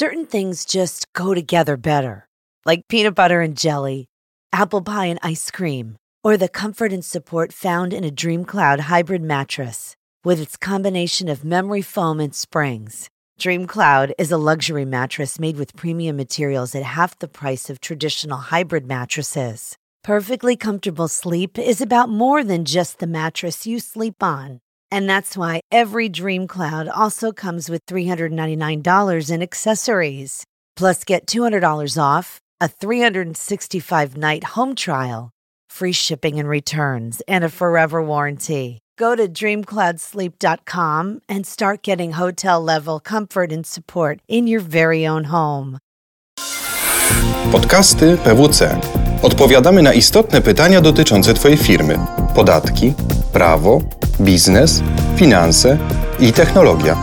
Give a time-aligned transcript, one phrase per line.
[0.00, 2.26] certain things just go together better,
[2.64, 4.06] like peanut butter and jelly,
[4.50, 8.80] apple pie and ice cream, or the comfort and support found in a Dream Cloud
[8.80, 9.94] hybrid mattress.
[10.24, 15.58] With its combination of memory foam and springs, Dream Cloud is a luxury mattress made
[15.58, 19.76] with premium materials at half the price of traditional hybrid mattresses.
[20.02, 24.60] Perfectly comfortable sleep is about more than just the mattress you sleep on.
[24.92, 30.44] And that's why every Dream Cloud also comes with $399 in accessories.
[30.76, 35.30] Plus, get $200 off, a 365 night home trial,
[35.68, 38.78] free shipping and returns, and a forever warranty.
[38.98, 45.24] Go to dreamcloudsleep.com and start getting hotel level comfort and support in your very own
[45.24, 45.78] home.
[47.52, 48.80] Podcasty PWC.
[49.22, 51.98] Odpowiadamy na istotne pytania dotyczące Twojej firmy:
[52.34, 52.94] podatki,
[53.32, 53.80] prawo,
[54.20, 54.82] biznes,
[55.16, 55.78] finanse
[56.20, 56.96] i technologia.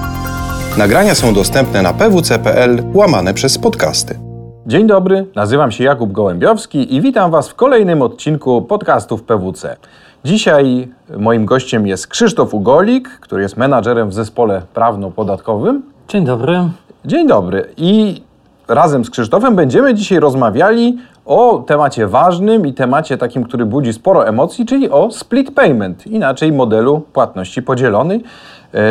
[0.77, 4.19] Nagrania są dostępne na pwc.pl łamane przez podcasty.
[4.67, 9.77] Dzień dobry, nazywam się Jakub Gołębiowski i witam Was w kolejnym odcinku podcastów PWC.
[10.25, 15.81] Dzisiaj moim gościem jest Krzysztof Ugolik, który jest menadżerem w zespole prawno-podatkowym.
[16.07, 16.69] Dzień dobry.
[17.05, 17.69] Dzień dobry.
[17.77, 18.21] I
[18.67, 20.97] razem z Krzysztofem będziemy dzisiaj rozmawiali
[21.27, 26.51] o temacie ważnym i temacie takim, który budzi sporo emocji, czyli o split payment, inaczej
[26.51, 28.23] modelu płatności podzielonej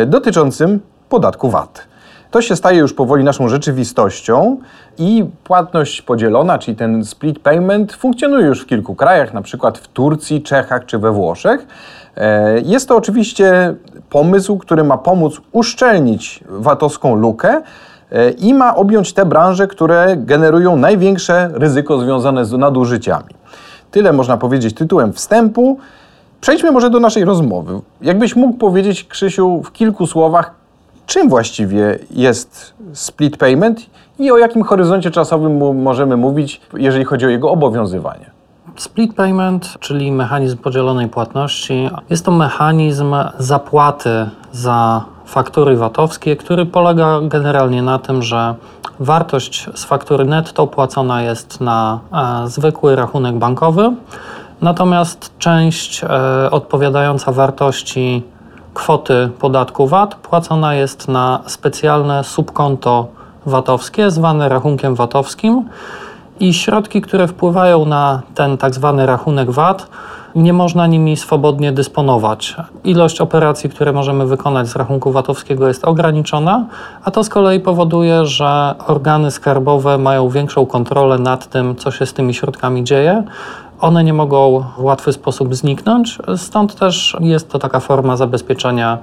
[0.07, 0.79] dotyczącym
[1.09, 1.87] podatku VAT.
[2.31, 4.57] To się staje już powoli naszą rzeczywistością
[4.97, 9.87] i płatność podzielona, czyli ten split payment, funkcjonuje już w kilku krajach, na przykład w
[9.87, 11.67] Turcji, Czechach czy we Włoszech.
[12.17, 13.75] E, jest to oczywiście
[14.09, 17.61] pomysł, który ma pomóc uszczelnić VAT-owską lukę
[18.37, 23.35] i ma objąć te branże, które generują największe ryzyko związane z nadużyciami.
[23.91, 25.77] Tyle można powiedzieć tytułem wstępu.
[26.41, 27.81] Przejdźmy może do naszej rozmowy.
[28.01, 30.53] Jakbyś mógł powiedzieć, Krzysiu, w kilku słowach,
[31.05, 33.85] czym właściwie jest split payment
[34.19, 38.31] i o jakim horyzoncie czasowym możemy mówić, jeżeli chodzi o jego obowiązywanie?
[38.75, 47.19] Split payment, czyli mechanizm podzielonej płatności, jest to mechanizm zapłaty za faktury VAT-owskie, który polega
[47.21, 48.55] generalnie na tym, że
[48.99, 53.91] wartość z faktury netto płacona jest na e, zwykły rachunek bankowy,
[54.61, 58.23] natomiast część e, odpowiadająca wartości
[58.73, 63.07] kwoty podatku VAT płacona jest na specjalne subkonto
[63.45, 65.69] VAT-owskie, zwane rachunkiem VAT-owskim
[66.39, 69.87] i środki, które wpływają na ten tak zwany rachunek VAT,
[70.35, 72.55] nie można nimi swobodnie dysponować.
[72.83, 76.65] Ilość operacji, które możemy wykonać z rachunku VAT-owskiego jest ograniczona,
[77.03, 82.05] a to z kolei powoduje, że organy skarbowe mają większą kontrolę nad tym, co się
[82.05, 83.23] z tymi środkami dzieje,
[83.81, 88.97] one nie mogą w łatwy sposób zniknąć, stąd też jest to taka forma zabezpieczenia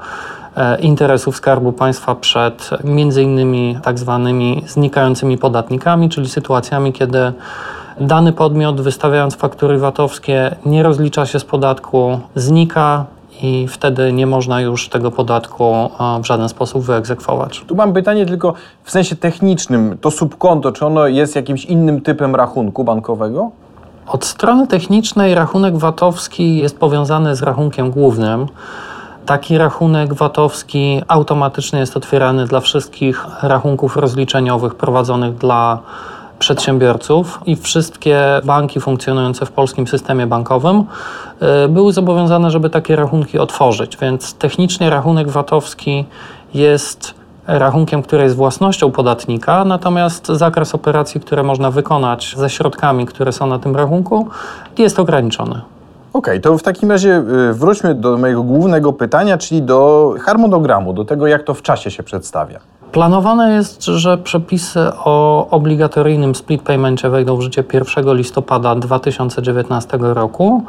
[0.56, 7.32] e, interesów Skarbu Państwa przed między innymi tak zwanymi znikającymi podatnikami, czyli sytuacjami, kiedy
[8.00, 13.04] dany podmiot wystawiając faktury VAT-owskie nie rozlicza się z podatku, znika
[13.42, 17.64] i wtedy nie można już tego podatku e, w żaden sposób wyegzekwować.
[17.66, 19.98] Tu mam pytanie tylko w sensie technicznym.
[20.00, 23.50] To subkonto, czy ono jest jakimś innym typem rachunku bankowego?
[24.06, 28.46] Od strony technicznej rachunek VAT-owski jest powiązany z rachunkiem głównym.
[29.26, 35.78] Taki rachunek VAT-owski automatycznie jest otwierany dla wszystkich rachunków rozliczeniowych prowadzonych dla
[36.38, 40.84] przedsiębiorców i wszystkie banki funkcjonujące w polskim systemie bankowym
[41.64, 43.96] y, były zobowiązane, żeby takie rachunki otworzyć.
[43.96, 46.04] Więc technicznie rachunek VAT-owski
[46.54, 47.14] jest
[47.46, 53.46] rachunkiem, który jest własnością podatnika, natomiast zakres operacji, które można wykonać ze środkami, które są
[53.46, 54.28] na tym rachunku,
[54.78, 55.60] jest ograniczony.
[56.12, 60.92] Okej, okay, to w takim razie y, wróćmy do mojego głównego pytania, czyli do harmonogramu,
[60.92, 62.60] do tego, jak to w czasie się przedstawia.
[62.94, 70.62] Planowane jest, że przepisy o obligatoryjnym split paymentie wejdą w życie 1 listopada 2019 roku.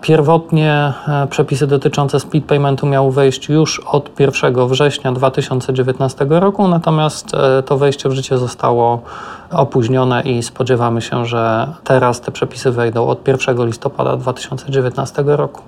[0.00, 7.34] Pierwotnie e, przepisy dotyczące split paymentu miały wejść już od 1 września 2019 roku, natomiast
[7.34, 9.02] e, to wejście w życie zostało
[9.50, 15.62] opóźnione i spodziewamy się, że teraz te przepisy wejdą od 1 listopada 2019 roku.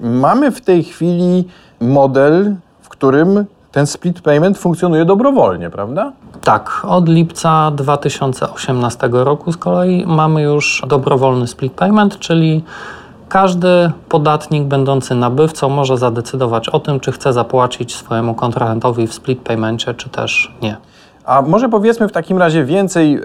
[0.00, 1.44] Mamy w tej chwili
[1.80, 6.12] model, w którym ten split payment funkcjonuje dobrowolnie, prawda?
[6.44, 12.64] Tak, od lipca 2018 roku z kolei mamy już dobrowolny split payment, czyli
[13.28, 19.40] każdy podatnik będący nabywcą może zadecydować o tym, czy chce zapłacić swojemu kontrahentowi w split
[19.40, 20.76] paymencie, czy też nie.
[21.28, 23.20] A może powiedzmy w takim razie więcej e,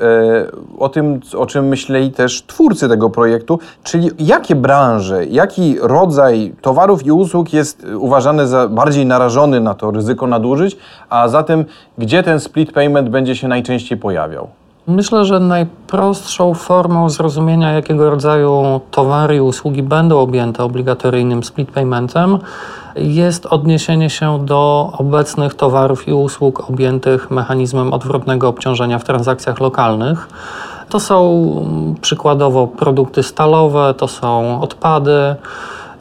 [0.80, 7.06] o tym, o czym myśleli też twórcy tego projektu, czyli jakie branże, jaki rodzaj towarów
[7.06, 10.78] i usług jest uważany za bardziej narażony na to ryzyko nadużyć,
[11.10, 11.66] a zatem
[11.98, 14.48] gdzie ten split payment będzie się najczęściej pojawiał?
[14.88, 22.40] Myślę, że najprostszą formą zrozumienia, jakiego rodzaju towary i usługi będą objęte obligatoryjnym split paymentem,
[22.96, 30.30] jest odniesienie się do obecnych towarów i usług objętych mechanizmem odwrotnego obciążenia w transakcjach lokalnych.
[30.90, 35.36] To są przykładowo produkty stalowe, to są odpady,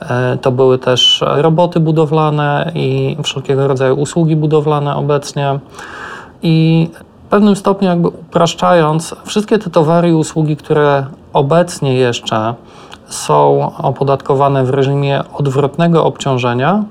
[0.00, 5.58] e, to były też roboty budowlane i wszelkiego rodzaju usługi budowlane obecnie.
[6.42, 6.88] I
[7.32, 12.54] pewnym stopniu, jakby upraszczając, wszystkie te towary i usługi, które obecnie jeszcze
[13.06, 16.84] są opodatkowane w reżimie odwrotnego obciążenia,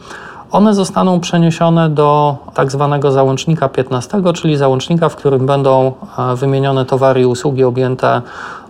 [0.51, 6.85] one zostaną przeniesione do tak zwanego załącznika 15, czyli załącznika, w którym będą e, wymienione
[6.85, 8.21] towary i usługi objęte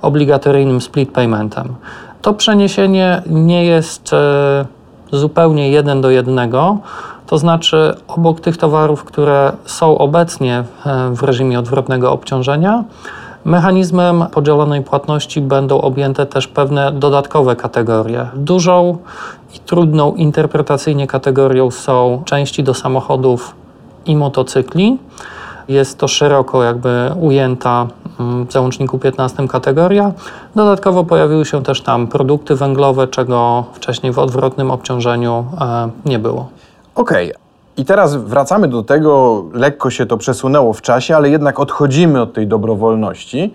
[0.02, 1.76] obligatoryjnym split paymentem.
[2.22, 4.66] To przeniesienie nie jest e,
[5.12, 6.78] zupełnie jeden do jednego,
[7.32, 12.84] to znaczy obok tych towarów, które są obecnie e, w reżimie odwrotnego obciążenia,
[13.46, 18.28] Mechanizmem podzielonej płatności będą objęte też pewne dodatkowe kategorie.
[18.36, 18.98] Dużą
[19.56, 23.56] i trudną interpretacyjnie kategorią są części do samochodów
[24.06, 24.98] i motocykli.
[25.68, 27.88] Jest to szeroko jakby ujęta
[28.20, 30.12] mm, w załączniku 15 kategoria.
[30.56, 36.61] Dodatkowo pojawiły się też tam produkty węglowe, czego wcześniej w odwrotnym obciążeniu e, nie było.
[36.96, 37.42] Okej, okay.
[37.78, 42.34] I teraz wracamy do tego, lekko się to przesunęło w czasie, ale jednak odchodzimy od
[42.34, 43.54] tej dobrowolności.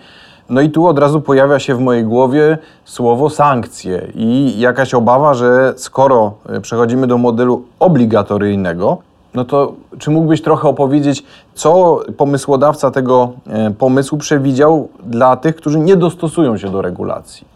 [0.48, 5.34] No i tu od razu pojawia się w mojej głowie słowo sankcje i jakaś obawa,
[5.34, 8.98] że skoro e, przechodzimy do modelu obligatoryjnego,
[9.34, 11.24] no to czy mógłbyś trochę opowiedzieć,
[11.54, 17.46] co pomysłodawca tego e, pomysłu przewidział dla tych, którzy nie dostosują się do regulacji?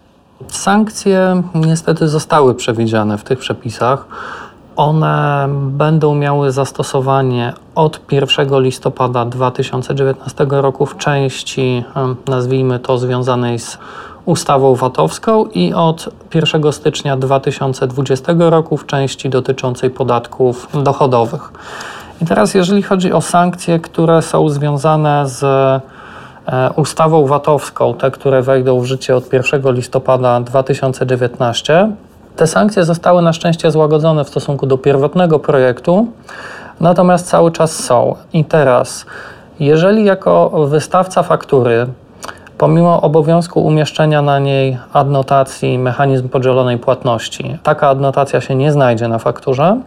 [0.49, 4.07] Sankcje niestety zostały przewidziane w tych przepisach.
[4.77, 11.85] One będą miały zastosowanie od 1 listopada 2019 roku w części,
[12.29, 13.79] nazwijmy to, związanej z
[14.25, 21.53] ustawą VAT-owską i od 1 stycznia 2020 roku w części dotyczącej podatków dochodowych.
[22.23, 28.43] I teraz, jeżeli chodzi o sankcje, które są związane z e, ustawą VAT-owską, te, które
[28.43, 31.93] wejdą w życie od 1 listopada 2019,
[32.41, 36.07] te sankcje zostały na szczęście złagodzone w stosunku do pierwotnego projektu,
[36.81, 38.15] natomiast cały czas są.
[38.33, 39.07] I teraz,
[39.59, 41.87] jeżeli jako wystawca faktury,
[42.59, 49.19] pomimo obowiązku umieszczenia na niej adnotacji mechanizm podzielonej płatności, taka adnotacja się nie znajdzie na
[49.19, 49.81] fakturze,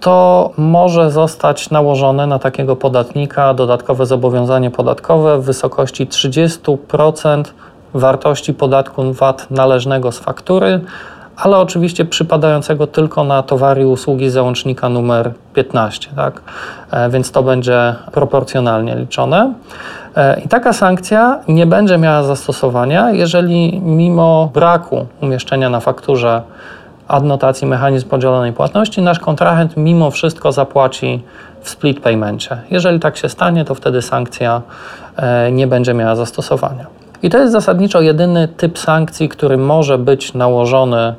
[0.00, 7.44] to może zostać nałożone na takiego podatnika dodatkowe zobowiązanie podatkowe w wysokości 30%
[7.94, 10.80] wartości podatku VAT należnego z faktury
[11.38, 16.40] ale oczywiście przypadającego tylko na towary i usługi załącznika numer 15, tak?
[16.90, 19.52] E, więc to będzie proporcjonalnie liczone.
[20.16, 26.42] E, I taka sankcja nie będzie miała zastosowania, jeżeli mimo braku umieszczenia na fakturze
[27.08, 31.22] adnotacji mechanizm podzielonej płatności, nasz kontrahent mimo wszystko zapłaci
[31.60, 32.56] w split paymencie.
[32.70, 34.62] Jeżeli tak się stanie, to wtedy sankcja
[35.16, 36.97] e, nie będzie miała zastosowania.
[37.22, 41.14] I to jest zasadniczo jedyny typ sankcji, który może być nałożony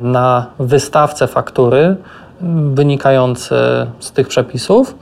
[0.00, 1.96] na wystawcę faktury
[2.74, 3.54] wynikający
[4.00, 4.94] z tych przepisów.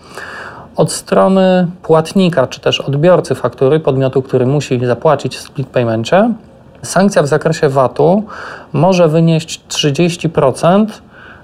[0.77, 6.31] Od strony płatnika, czy też odbiorcy faktury, podmiotu, który musi zapłacić w split paymencie,
[6.83, 8.23] sankcja w zakresie VAT-u
[8.73, 10.87] może wynieść 30%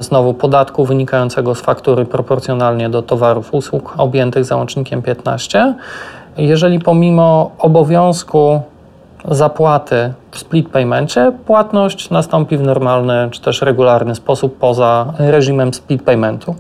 [0.00, 5.74] znowu podatku wynikającego z faktury proporcjonalnie do towarów, usług objętych załącznikiem 15.
[6.36, 8.62] Jeżeli pomimo obowiązku
[9.24, 16.02] zapłaty w split paymencie, płatność nastąpi w normalny czy też regularny sposób poza reżimem split
[16.02, 16.54] paymentu.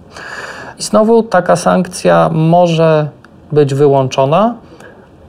[0.78, 3.08] I znowu taka sankcja może
[3.52, 4.54] być wyłączona,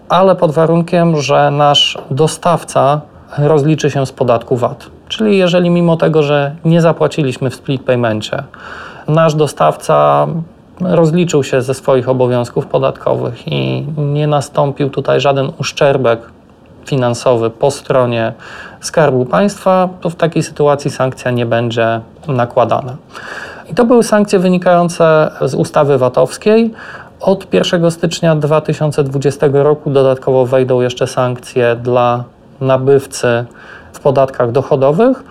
[0.09, 3.01] ale pod warunkiem, że nasz dostawca
[3.37, 4.85] rozliczy się z podatku VAT.
[5.07, 8.43] Czyli jeżeli mimo tego, że nie zapłaciliśmy w split paymencie,
[9.07, 10.27] nasz dostawca
[10.81, 16.19] rozliczył się ze swoich obowiązków podatkowych i nie nastąpił tutaj żaden uszczerbek
[16.85, 18.33] finansowy po stronie
[18.81, 22.95] Skarbu Państwa, to w takiej sytuacji sankcja nie będzie nakładana.
[23.71, 26.73] I to były sankcje wynikające z ustawy VAT-owskiej.
[27.19, 32.23] Od 1 stycznia 2020 roku dodatkowo wejdą jeszcze sankcje dla
[32.61, 33.45] nabywcy
[33.93, 35.23] w podatkach dochodowych.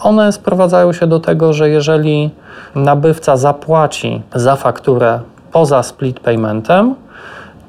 [0.00, 2.30] One sprowadzają się do tego, że jeżeli
[2.74, 5.20] nabywca zapłaci za fakturę
[5.52, 6.94] poza split paymentem,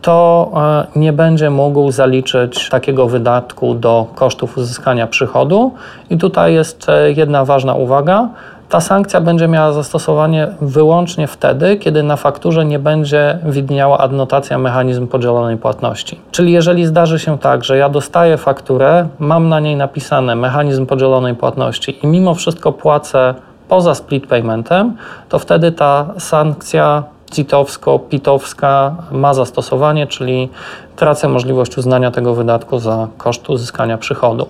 [0.03, 0.51] to
[0.95, 5.71] e, nie będzie mógł zaliczyć takiego wydatku do kosztów uzyskania przychodu.
[6.09, 8.29] I tutaj jest e, jedna ważna uwaga.
[8.69, 15.07] Ta sankcja będzie miała zastosowanie wyłącznie wtedy, kiedy na fakturze nie będzie widniała adnotacja mechanizm
[15.07, 16.19] podzielonej płatności.
[16.31, 21.35] Czyli jeżeli zdarzy się tak, że ja dostaję fakturę, mam na niej napisane mechanizm podzielonej
[21.35, 23.33] płatności i mimo wszystko płacę
[23.67, 24.95] poza split paymentem,
[25.29, 30.49] to wtedy ta sankcja CIT-owsko-PIT-owska ma zastosowanie, czyli
[30.95, 34.47] tracę możliwość uznania tego wydatku za koszt uzyskania przychodu.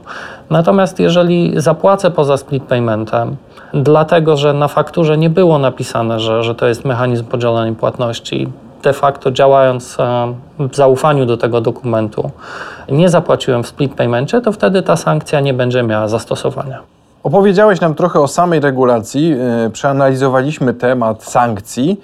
[0.50, 3.36] Natomiast jeżeli zapłacę poza split paymentem,
[3.74, 8.50] dlatego że na fakturze nie było napisane, że, że to jest mechanizm podzielonej płatności,
[8.84, 12.32] de facto działając e, w zaufaniu do tego dokumentu,
[12.90, 16.80] nie zapłaciłem w split paymencie, to wtedy ta sankcja nie będzie miała zastosowania.
[17.24, 19.36] Opowiedziałeś nam trochę o samej regulacji,
[19.66, 22.02] e, przeanalizowaliśmy temat sankcji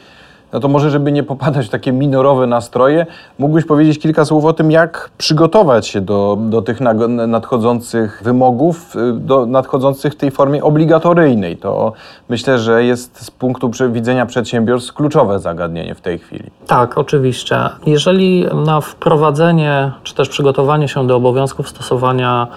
[0.53, 3.05] no to może, żeby nie popadać w takie minorowe nastroje,
[3.39, 6.79] mógłbyś powiedzieć kilka słów o tym, jak przygotować się do, do tych
[7.27, 11.57] nadchodzących wymogów, y, do nadchodzących w tej formie obligatoryjnej.
[11.57, 11.93] To
[12.29, 16.51] myślę, że jest z punktu widzenia przedsiębiorstw kluczowe zagadnienie w tej chwili.
[16.67, 17.55] Tak, oczywiście.
[17.85, 22.47] Jeżeli na wprowadzenie, czy też przygotowanie się do obowiązków stosowania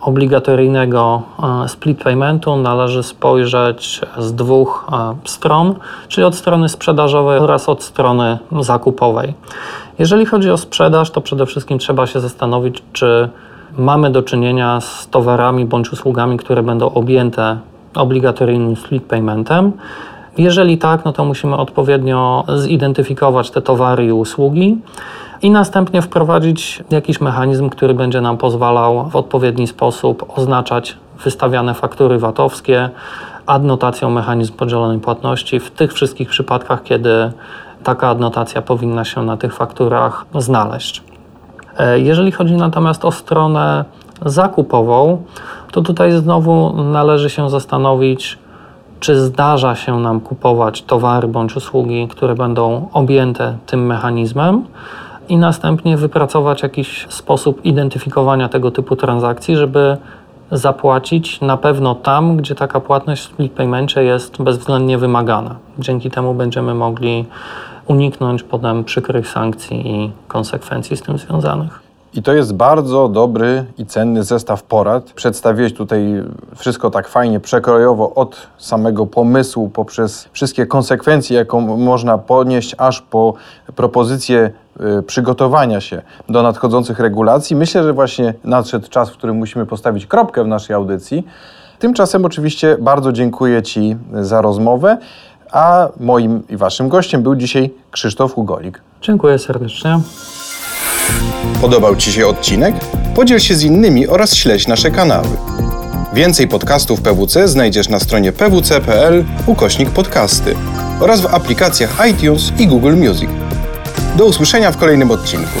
[0.00, 1.22] obligatoryjnego
[1.64, 5.74] e, split paymentu należy spojrzeć z dwóch e, stron,
[6.08, 9.34] czyli od strony sprzedażowej oraz od strony zakupowej.
[9.98, 13.28] Jeżeli chodzi o sprzedaż, to przede wszystkim trzeba się zastanowić, czy
[13.78, 17.58] mamy do czynienia z towarami bądź usługami, które będą objęte
[17.94, 19.72] obligatoryjnym split paymentem.
[20.38, 24.78] Jeżeli tak, no to musimy odpowiednio zidentyfikować te towary i usługi
[25.42, 32.18] i następnie wprowadzić jakiś mechanizm, który będzie nam pozwalał w odpowiedni sposób oznaczać wystawiane faktury
[32.18, 32.90] VAT-owskie
[33.46, 37.32] adnotacją mechanizm podzielonej płatności w tych wszystkich przypadkach, kiedy
[37.84, 41.02] taka adnotacja powinna się na tych fakturach znaleźć.
[41.78, 43.84] E, jeżeli chodzi natomiast o stronę
[44.24, 45.22] zakupową,
[45.72, 48.38] to tutaj znowu należy się zastanowić,
[49.00, 54.64] czy zdarza się nam kupować towary bądź usługi, które będą objęte tym mechanizmem
[55.30, 59.96] i następnie wypracować jakiś sposób identyfikowania tego typu transakcji, żeby
[60.52, 65.54] zapłacić na pewno tam, gdzie taka płatność w split paymentie jest bezwzględnie wymagana.
[65.78, 67.24] Dzięki temu będziemy mogli
[67.86, 71.89] uniknąć potem przykrych sankcji i konsekwencji z tym związanych.
[72.14, 75.04] I to jest bardzo dobry i cenny zestaw porad.
[75.04, 76.22] Przedstawiłeś tutaj
[76.56, 83.34] wszystko tak fajnie, przekrojowo, od samego pomysłu, poprzez wszystkie konsekwencje, jaką można ponieść, aż po
[83.76, 84.50] propozycję
[84.98, 87.56] y, przygotowania się do nadchodzących regulacji.
[87.56, 91.26] Myślę, że właśnie nadszedł czas, w którym musimy postawić kropkę w naszej audycji.
[91.78, 94.98] Tymczasem oczywiście bardzo dziękuję Ci za rozmowę,
[95.52, 98.82] a moim i Waszym gościem był dzisiaj Krzysztof Ugolik.
[99.02, 100.00] Dziękuję serdecznie.
[101.60, 102.74] Podobał Ci się odcinek?
[103.14, 105.28] Podziel się z innymi oraz śledź nasze kanały.
[106.14, 110.54] Więcej podcastów PWC znajdziesz na stronie pwc.pl ukośnik podcasty
[111.00, 113.30] oraz w aplikacjach iTunes i Google Music.
[114.16, 115.60] Do usłyszenia w kolejnym odcinku.